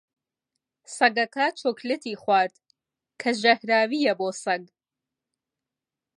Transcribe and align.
سەگەکە 0.95 1.45
چوکلێتی 1.59 2.19
خوارد، 2.21 2.55
کە 3.21 3.29
ژەهراوییە 3.41 4.13
بۆ 4.19 4.27
سەگ. 4.43 4.63